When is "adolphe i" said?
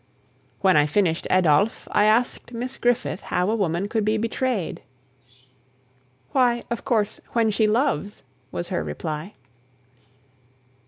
1.29-2.05